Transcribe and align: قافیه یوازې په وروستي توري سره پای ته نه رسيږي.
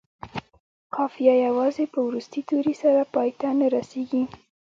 قافیه 0.95 1.35
یوازې 1.47 1.83
په 1.93 1.99
وروستي 2.07 2.41
توري 2.49 2.75
سره 2.81 3.01
پای 3.13 3.29
ته 3.39 3.47
نه 3.59 3.67
رسيږي. 3.75 4.23